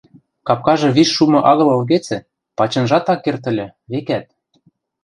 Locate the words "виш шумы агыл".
0.95-1.69